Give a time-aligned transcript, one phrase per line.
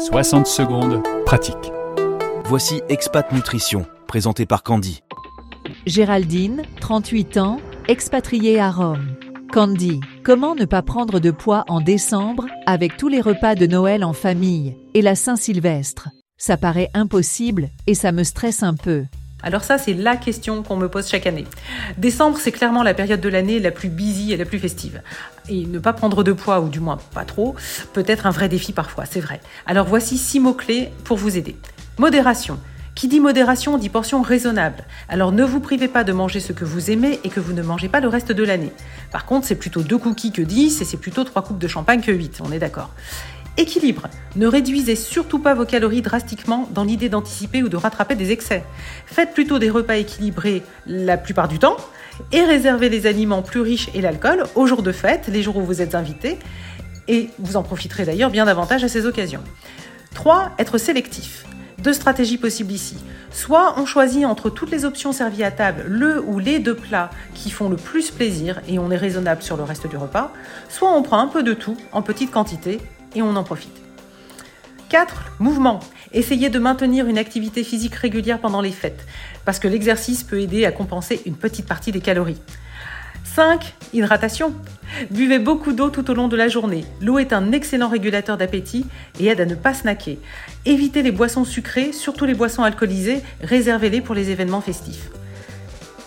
[0.00, 1.72] 60 secondes, pratique.
[2.46, 5.02] Voici Expat Nutrition, présenté par Candy.
[5.84, 9.14] Géraldine, 38 ans, expatriée à Rome.
[9.52, 14.02] Candy, comment ne pas prendre de poids en décembre avec tous les repas de Noël
[14.02, 16.08] en famille et la Saint-Sylvestre?
[16.38, 19.04] Ça paraît impossible et ça me stresse un peu.
[19.42, 21.46] Alors ça, c'est la question qu'on me pose chaque année.
[21.98, 25.02] Décembre, c'est clairement la période de l'année la plus busy et la plus festive.
[25.48, 27.54] Et ne pas prendre de poids, ou du moins pas trop,
[27.92, 29.40] peut être un vrai défi parfois, c'est vrai.
[29.66, 31.56] Alors voici six mots-clés pour vous aider.
[31.98, 32.58] Modération.
[32.94, 34.84] Qui dit modération dit portion raisonnable.
[35.08, 37.62] Alors ne vous privez pas de manger ce que vous aimez et que vous ne
[37.62, 38.72] mangez pas le reste de l'année.
[39.10, 42.02] Par contre, c'est plutôt deux cookies que 10 et c'est plutôt trois coupes de champagne
[42.02, 42.90] que 8, on est d'accord.
[43.56, 44.08] Équilibre.
[44.36, 48.64] Ne réduisez surtout pas vos calories drastiquement dans l'idée d'anticiper ou de rattraper des excès.
[49.06, 51.76] Faites plutôt des repas équilibrés la plupart du temps
[52.32, 55.62] et réservez les aliments plus riches et l'alcool aux jours de fête, les jours où
[55.62, 56.38] vous êtes invité,
[57.08, 59.42] et vous en profiterez d'ailleurs bien davantage à ces occasions.
[60.14, 60.52] 3.
[60.58, 61.44] Être sélectif.
[61.78, 62.96] Deux stratégies possibles ici.
[63.30, 67.10] Soit on choisit entre toutes les options servies à table le ou les deux plats
[67.34, 70.32] qui font le plus plaisir et on est raisonnable sur le reste du repas,
[70.68, 72.80] soit on prend un peu de tout en petite quantité
[73.14, 73.76] et on en profite.
[74.88, 75.32] 4.
[75.38, 75.80] Mouvement.
[76.12, 79.06] Essayez de maintenir une activité physique régulière pendant les fêtes,
[79.44, 82.40] parce que l'exercice peut aider à compenser une petite partie des calories.
[83.24, 83.74] 5.
[83.92, 84.52] Hydratation.
[85.12, 86.84] Buvez beaucoup d'eau tout au long de la journée.
[87.00, 88.86] L'eau est un excellent régulateur d'appétit
[89.20, 90.18] et aide à ne pas snacker.
[90.66, 95.10] Évitez les boissons sucrées, surtout les boissons alcoolisées, réservez-les pour les événements festifs.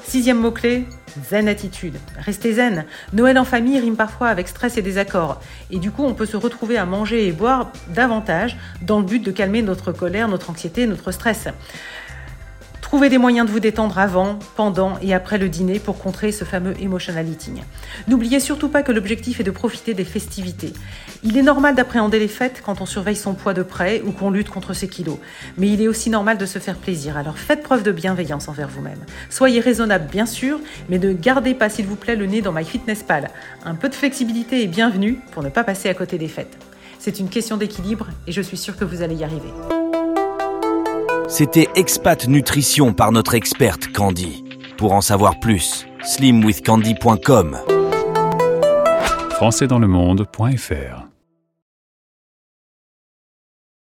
[0.04, 0.86] Sixième mot-clé,
[1.30, 1.98] zen attitude.
[2.18, 2.86] Restez zen.
[3.14, 5.42] Noël en famille rime parfois avec stress et désaccord.
[5.72, 9.24] Et du coup, on peut se retrouver à manger et boire davantage dans le but
[9.24, 11.48] de calmer notre colère, notre anxiété, notre stress.
[12.94, 16.44] Trouvez des moyens de vous détendre avant, pendant et après le dîner pour contrer ce
[16.44, 17.64] fameux emotional eating.
[18.08, 20.74] N'oubliez surtout pas que l'objectif est de profiter des festivités.
[21.24, 24.30] Il est normal d'appréhender les fêtes quand on surveille son poids de près ou qu'on
[24.30, 25.18] lutte contre ses kilos.
[25.58, 27.18] Mais il est aussi normal de se faire plaisir.
[27.18, 29.00] Alors faites preuve de bienveillance envers vous-même.
[29.32, 33.32] Soyez raisonnable bien sûr, mais ne gardez pas s'il vous plaît le nez dans MyFitnessPal.
[33.66, 36.60] Un peu de flexibilité est bienvenue pour ne pas passer à côté des fêtes.
[37.00, 39.50] C'est une question d'équilibre et je suis sûre que vous allez y arriver.
[41.36, 44.44] C'était Expat Nutrition par notre experte Candy.
[44.78, 47.58] Pour en savoir plus, slimwithcandy.com.